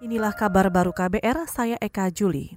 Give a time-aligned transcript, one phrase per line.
[0.00, 2.56] Inilah kabar baru KBR, saya Eka Juli.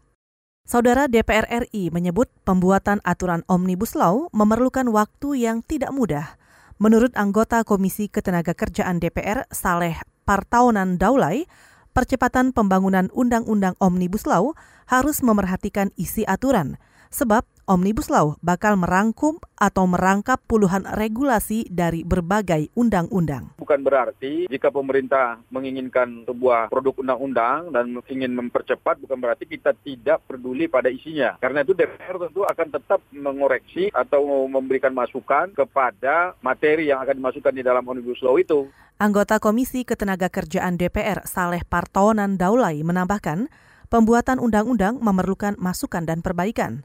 [0.64, 6.40] Saudara DPR RI menyebut pembuatan aturan Omnibus Law memerlukan waktu yang tidak mudah.
[6.80, 11.44] Menurut anggota Komisi Ketenagakerjaan DPR, Saleh Partaunan Daulay,
[11.92, 14.56] percepatan pembangunan Undang-Undang Omnibus Law
[14.88, 16.80] harus memerhatikan isi aturan,
[17.12, 23.56] sebab Omnibus Law bakal merangkum atau merangkap puluhan regulasi dari berbagai undang-undang.
[23.56, 30.20] Bukan berarti jika pemerintah menginginkan sebuah produk undang-undang dan ingin mempercepat, bukan berarti kita tidak
[30.28, 31.40] peduli pada isinya.
[31.40, 37.56] Karena itu DPR tentu akan tetap mengoreksi atau memberikan masukan kepada materi yang akan dimasukkan
[37.56, 38.68] di dalam Omnibus Law itu.
[39.00, 43.48] Anggota Komisi Ketenagakerjaan DPR Saleh Partonan Daulay menambahkan,
[43.88, 46.84] pembuatan undang-undang memerlukan masukan dan perbaikan.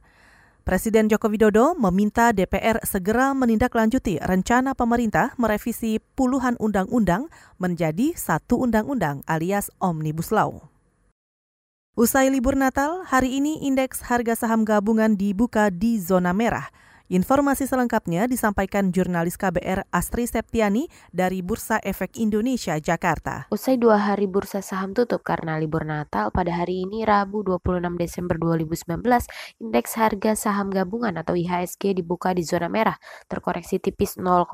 [0.68, 9.24] Presiden Joko Widodo meminta DPR segera menindaklanjuti rencana pemerintah merevisi puluhan undang-undang menjadi satu undang-undang
[9.24, 10.68] alias Omnibus Law.
[11.96, 16.68] Usai libur Natal, hari ini indeks harga saham gabungan dibuka di zona merah–
[17.08, 23.48] Informasi selengkapnya disampaikan jurnalis KBR Astri Septiani dari Bursa Efek Indonesia, Jakarta.
[23.48, 28.36] Usai dua hari bursa saham tutup karena libur Natal, pada hari ini Rabu 26 Desember
[28.36, 29.00] 2019,
[29.56, 34.52] indeks harga saham gabungan atau IHSG dibuka di zona merah, terkoreksi tipis 0,05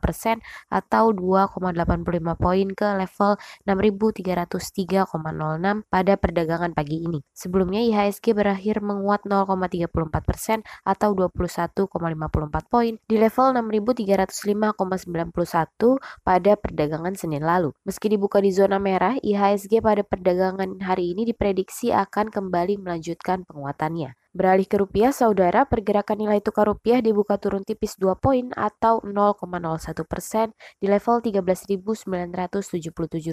[0.00, 0.40] persen
[0.72, 2.00] atau 2,85
[2.40, 3.36] poin ke level
[3.68, 5.04] 6.303,06
[5.92, 7.20] pada perdagangan pagi ini.
[7.36, 9.92] Sebelumnya IHSG berakhir menguat 0,34
[10.24, 17.74] persen atau 21 1,54 poin di level 6.305,91 pada perdagangan Senin lalu.
[17.82, 24.19] Meski dibuka di zona merah, IHSG pada perdagangan hari ini diprediksi akan kembali melanjutkan penguatannya.
[24.30, 29.42] Beralih ke rupiah, saudara, pergerakan nilai tukar rupiah dibuka turun tipis 2 poin atau 0,01
[30.06, 32.06] persen di level 13.977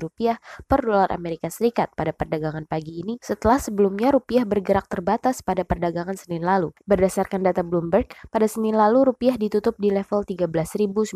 [0.02, 5.62] rupiah per dolar Amerika Serikat pada perdagangan pagi ini setelah sebelumnya rupiah bergerak terbatas pada
[5.62, 6.73] perdagangan Senin lalu.
[6.90, 11.14] Berdasarkan data Bloomberg, pada Senin lalu rupiah ditutup di level 13.979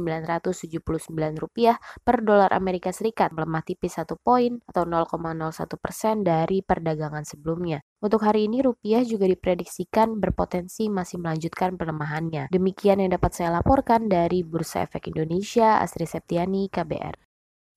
[1.41, 7.81] rupiah per dolar Amerika Serikat melemah tipis 1 poin atau 0,01 persen dari perdagangan sebelumnya.
[8.01, 12.49] Untuk hari ini rupiah juga diprediksikan berpotensi masih melanjutkan pelemahannya.
[12.49, 17.21] Demikian yang dapat saya laporkan dari Bursa Efek Indonesia, Astri Septiani, KBR.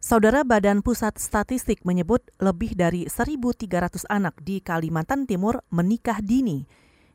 [0.00, 6.64] Saudara Badan Pusat Statistik menyebut lebih dari 1.300 anak di Kalimantan Timur menikah dini.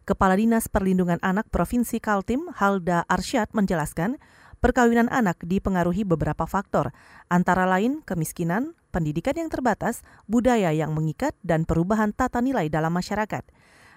[0.05, 4.21] Kepala Dinas Perlindungan Anak Provinsi Kaltim, Halda Arsyad menjelaskan,
[4.61, 6.93] perkawinan anak dipengaruhi beberapa faktor,
[7.25, 13.45] antara lain kemiskinan, pendidikan yang terbatas, budaya yang mengikat, dan perubahan tata nilai dalam masyarakat.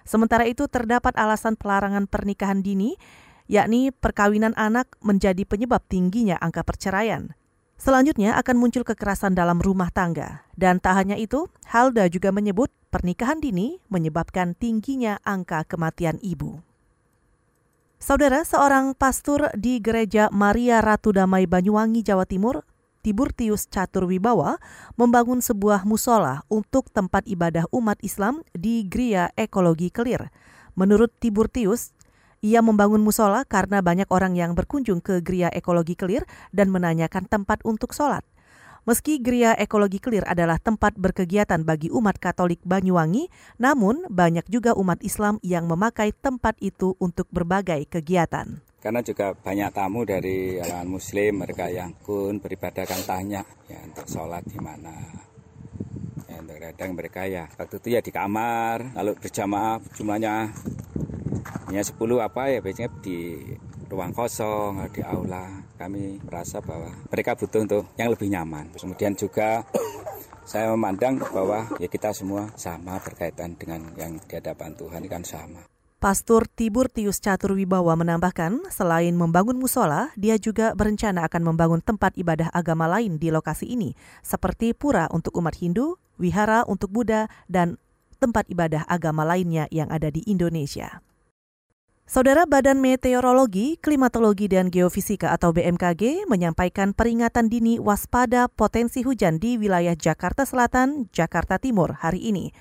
[0.05, 2.95] Sementara itu terdapat alasan pelarangan pernikahan dini,
[3.47, 7.35] yakni perkawinan anak menjadi penyebab tingginya angka perceraian.
[7.79, 10.47] Selanjutnya akan muncul kekerasan dalam rumah tangga.
[10.55, 16.63] Dan tak hanya itu, Halda juga menyebut pernikahan dini menyebabkan tingginya angka kematian ibu.
[17.99, 22.67] Saudara, seorang pastor di Gereja Maria Ratu Damai Banyuwangi, Jawa Timur
[23.03, 24.63] Tiburtius Catur Wibawa
[24.95, 30.31] membangun sebuah musola untuk tempat ibadah umat Islam di Gria Ekologi Kelir.
[30.79, 31.91] Menurut Tiburtius,
[32.39, 36.23] ia membangun musola karena banyak orang yang berkunjung ke Gria Ekologi Kelir
[36.55, 38.23] dan menanyakan tempat untuk sholat.
[38.87, 43.27] Meski Gria Ekologi Kelir adalah tempat berkegiatan bagi umat Katolik Banyuwangi,
[43.59, 49.71] namun banyak juga umat Islam yang memakai tempat itu untuk berbagai kegiatan karena juga banyak
[49.71, 53.39] tamu dari kalangan muslim mereka yang kun beribadah kan tanya
[53.71, 54.91] ya untuk sholat di mana?
[56.27, 60.51] Ya untuk kadang mereka ya waktu itu ya di kamar lalu berjamaah jumlahnya
[61.71, 63.39] hanya 10 apa ya biasanya di
[63.87, 65.63] ruang kosong di aula.
[65.79, 68.67] Kami merasa bahwa mereka butuh untuk yang lebih nyaman.
[68.75, 69.63] Kemudian juga
[70.51, 75.72] saya memandang bahwa ya kita semua sama berkaitan dengan yang di hadapan Tuhan kan sama
[76.03, 82.11] Pastor Tibur Tius Catur Wibawa menambahkan, selain membangun musola, dia juga berencana akan membangun tempat
[82.19, 87.79] ibadah agama lain di lokasi ini, seperti pura untuk umat Hindu, wihara untuk Buddha, dan
[88.19, 90.99] tempat ibadah agama lainnya yang ada di Indonesia.
[92.03, 99.55] Saudara Badan Meteorologi, Klimatologi, dan Geofisika atau BMKG menyampaikan peringatan dini waspada potensi hujan di
[99.55, 102.51] wilayah Jakarta Selatan, Jakarta Timur hari ini.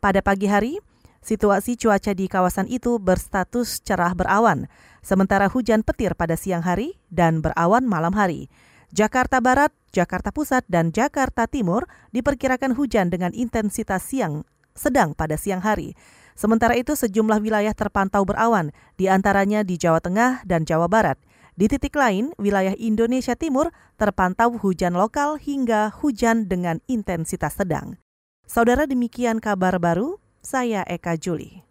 [0.00, 0.80] Pada pagi hari,
[1.20, 4.72] Situasi cuaca di kawasan itu berstatus cerah berawan,
[5.04, 8.48] sementara hujan petir pada siang hari dan berawan malam hari.
[8.90, 15.60] Jakarta Barat, Jakarta Pusat, dan Jakarta Timur diperkirakan hujan dengan intensitas siang sedang pada siang
[15.60, 15.92] hari.
[16.38, 21.20] Sementara itu sejumlah wilayah terpantau berawan, di antaranya di Jawa Tengah dan Jawa Barat.
[21.52, 23.68] Di titik lain, wilayah Indonesia Timur
[24.00, 28.00] terpantau hujan lokal hingga hujan dengan intensitas sedang.
[28.48, 31.69] Saudara demikian kabar baru, saya Eka Juli.